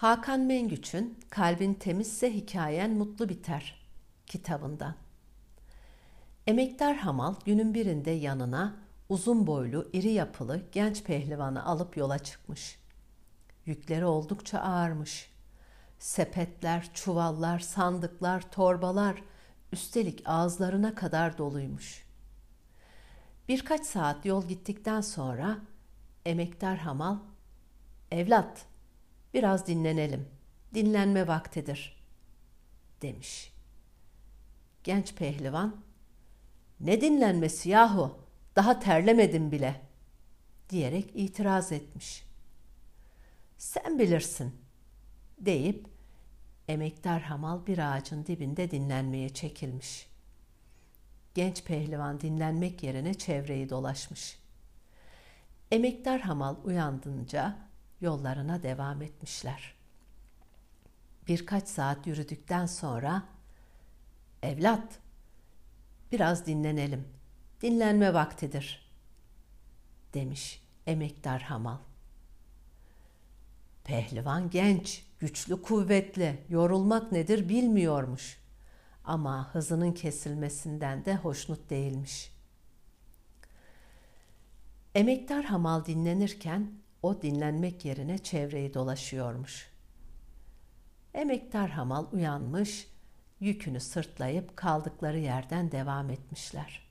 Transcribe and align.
Hakan 0.00 0.40
Mengüç'ün 0.40 1.18
Kalbin 1.30 1.74
Temizse 1.74 2.34
Hikayen 2.34 2.90
Mutlu 2.90 3.28
Biter 3.28 3.86
kitabından. 4.26 4.94
Emektar 6.46 6.96
Hamal 6.96 7.34
günün 7.44 7.74
birinde 7.74 8.10
yanına 8.10 8.76
uzun 9.08 9.46
boylu, 9.46 9.90
iri 9.92 10.10
yapılı 10.10 10.62
genç 10.72 11.04
pehlivanı 11.04 11.64
alıp 11.64 11.96
yola 11.96 12.18
çıkmış. 12.18 12.78
Yükleri 13.66 14.04
oldukça 14.04 14.58
ağırmış. 14.58 15.30
Sepetler, 15.98 16.90
çuvallar, 16.94 17.58
sandıklar, 17.58 18.50
torbalar, 18.50 19.22
üstelik 19.72 20.22
ağızlarına 20.24 20.94
kadar 20.94 21.38
doluymuş. 21.38 22.06
Birkaç 23.48 23.86
saat 23.86 24.26
yol 24.26 24.48
gittikten 24.48 25.00
sonra 25.00 25.58
emektar 26.26 26.78
Hamal, 26.78 27.16
"Evlat, 28.10 28.69
biraz 29.34 29.66
dinlenelim. 29.66 30.28
Dinlenme 30.74 31.26
vaktidir." 31.26 32.00
demiş. 33.02 33.52
Genç 34.84 35.14
pehlivan, 35.14 35.76
"Ne 36.80 37.00
dinlenmesi 37.00 37.68
yahu? 37.68 38.18
Daha 38.56 38.80
terlemedim 38.80 39.52
bile." 39.52 39.80
diyerek 40.70 41.10
itiraz 41.14 41.72
etmiş. 41.72 42.24
"Sen 43.58 43.98
bilirsin." 43.98 44.54
deyip 45.38 45.86
emektar 46.68 47.22
hamal 47.22 47.66
bir 47.66 47.78
ağacın 47.78 48.26
dibinde 48.26 48.70
dinlenmeye 48.70 49.28
çekilmiş. 49.28 50.08
Genç 51.34 51.64
pehlivan 51.64 52.20
dinlenmek 52.20 52.82
yerine 52.82 53.14
çevreyi 53.14 53.70
dolaşmış. 53.70 54.38
Emektar 55.70 56.20
hamal 56.20 56.56
uyandınca 56.64 57.69
yollarına 58.00 58.62
devam 58.62 59.02
etmişler. 59.02 59.74
Birkaç 61.28 61.68
saat 61.68 62.06
yürüdükten 62.06 62.66
sonra 62.66 63.22
"Evlat, 64.42 64.98
biraz 66.12 66.46
dinlenelim. 66.46 67.08
Dinlenme 67.62 68.14
vaktidir." 68.14 68.90
demiş 70.14 70.62
emektar 70.86 71.42
hamal. 71.42 71.78
Pehlivan 73.84 74.50
genç, 74.50 75.04
güçlü, 75.18 75.62
kuvvetli, 75.62 76.44
yorulmak 76.48 77.12
nedir 77.12 77.48
bilmiyormuş. 77.48 78.40
Ama 79.04 79.54
hızının 79.54 79.92
kesilmesinden 79.92 81.04
de 81.04 81.16
hoşnut 81.16 81.70
değilmiş. 81.70 82.32
Emektar 84.94 85.44
hamal 85.44 85.84
dinlenirken 85.84 86.72
o 87.02 87.22
dinlenmek 87.22 87.84
yerine 87.84 88.18
çevreyi 88.18 88.74
dolaşıyormuş. 88.74 89.70
Emektar 91.14 91.70
hamal 91.70 92.06
uyanmış, 92.12 92.88
yükünü 93.40 93.80
sırtlayıp 93.80 94.56
kaldıkları 94.56 95.18
yerden 95.18 95.72
devam 95.72 96.10
etmişler. 96.10 96.90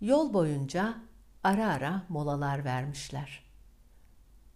Yol 0.00 0.34
boyunca 0.34 0.94
ara 1.44 1.72
ara 1.72 2.02
molalar 2.08 2.64
vermişler. 2.64 3.44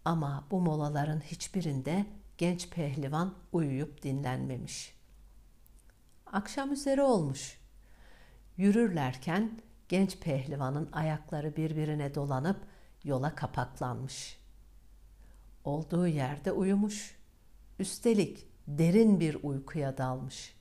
Ama 0.04 0.44
bu 0.50 0.60
molaların 0.60 1.20
hiçbirinde 1.20 2.06
genç 2.38 2.70
pehlivan 2.70 3.34
uyuyup 3.52 4.02
dinlenmemiş. 4.02 4.94
Akşam 6.26 6.72
üzeri 6.72 7.02
olmuş. 7.02 7.58
Yürürlerken 8.56 9.60
genç 9.88 10.18
pehlivanın 10.20 10.88
ayakları 10.92 11.56
birbirine 11.56 12.14
dolanıp 12.14 12.56
yola 13.04 13.34
kapaklanmış. 13.34 14.38
Olduğu 15.64 16.06
yerde 16.06 16.52
uyumuş. 16.52 17.19
Üstelik 17.78 18.47
derin 18.66 19.20
bir 19.20 19.38
uykuya 19.42 19.98
dalmış. 19.98 20.54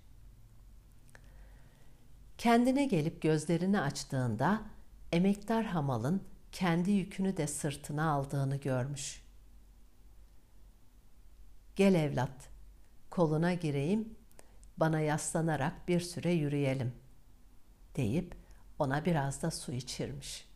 Kendine 2.37 2.85
gelip 2.85 3.21
gözlerini 3.21 3.81
açtığında 3.81 4.61
emektar 5.11 5.65
hamalın 5.65 6.23
kendi 6.51 6.91
yükünü 6.91 7.37
de 7.37 7.47
sırtına 7.47 8.11
aldığını 8.11 8.55
görmüş. 8.55 9.23
Gel 11.75 11.95
evlat, 11.95 12.49
koluna 13.09 13.53
gireyim, 13.53 14.15
bana 14.77 14.99
yaslanarak 14.99 15.87
bir 15.87 15.99
süre 15.99 16.31
yürüyelim 16.31 16.93
deyip 17.95 18.35
ona 18.79 19.05
biraz 19.05 19.41
da 19.41 19.51
su 19.51 19.71
içirmiş. 19.71 20.47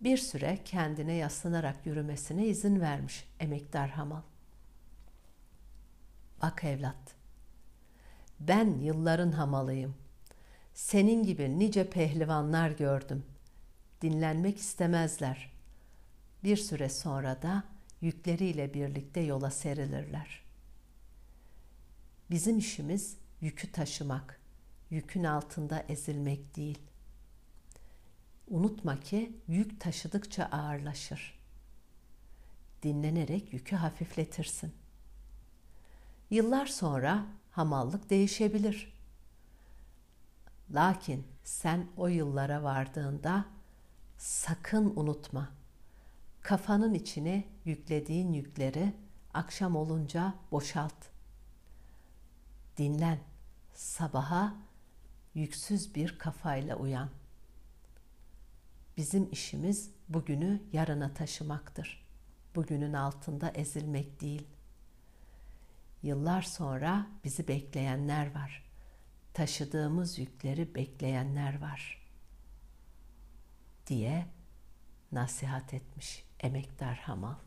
Bir 0.00 0.16
süre 0.16 0.58
kendine 0.64 1.12
yaslanarak 1.12 1.86
yürümesine 1.86 2.46
izin 2.46 2.80
vermiş 2.80 3.28
emektar 3.40 3.90
hamal. 3.90 4.22
Bak 6.42 6.64
evlat, 6.64 7.14
ben 8.40 8.78
yılların 8.78 9.32
hamalıyım. 9.32 9.94
Senin 10.74 11.22
gibi 11.22 11.58
nice 11.58 11.90
pehlivanlar 11.90 12.70
gördüm. 12.70 13.24
Dinlenmek 14.02 14.58
istemezler. 14.58 15.52
Bir 16.44 16.56
süre 16.56 16.88
sonra 16.88 17.42
da 17.42 17.64
yükleriyle 18.00 18.74
birlikte 18.74 19.20
yola 19.20 19.50
serilirler. 19.50 20.42
Bizim 22.30 22.58
işimiz 22.58 23.16
yükü 23.40 23.72
taşımak, 23.72 24.40
yükün 24.90 25.24
altında 25.24 25.84
ezilmek 25.88 26.56
değil. 26.56 26.78
Unutma 28.48 29.00
ki 29.00 29.40
yük 29.48 29.80
taşıdıkça 29.80 30.44
ağırlaşır. 30.44 31.38
Dinlenerek 32.82 33.52
yükü 33.52 33.76
hafifletirsin. 33.76 34.72
Yıllar 36.30 36.66
sonra 36.66 37.26
hamallık 37.50 38.10
değişebilir. 38.10 38.92
Lakin 40.70 41.26
sen 41.44 41.86
o 41.96 42.06
yıllara 42.06 42.62
vardığında 42.62 43.44
sakın 44.18 44.92
unutma. 44.96 45.48
Kafanın 46.42 46.94
içine 46.94 47.44
yüklediğin 47.64 48.32
yükleri 48.32 48.92
akşam 49.34 49.76
olunca 49.76 50.34
boşalt. 50.50 50.94
Dinlen. 52.78 53.18
Sabaha 53.74 54.54
yüksüz 55.34 55.94
bir 55.94 56.18
kafayla 56.18 56.76
uyan. 56.76 57.10
Bizim 58.96 59.28
işimiz 59.32 59.90
bugünü 60.08 60.62
yarına 60.72 61.14
taşımaktır. 61.14 62.06
Bugünün 62.54 62.92
altında 62.92 63.50
ezilmek 63.50 64.20
değil. 64.20 64.46
Yıllar 66.02 66.42
sonra 66.42 67.06
bizi 67.24 67.48
bekleyenler 67.48 68.34
var. 68.34 68.70
Taşıdığımız 69.34 70.18
yükleri 70.18 70.74
bekleyenler 70.74 71.60
var. 71.60 72.06
diye 73.86 74.26
nasihat 75.12 75.74
etmiş 75.74 76.24
emektar 76.40 76.96
Hamal. 76.96 77.45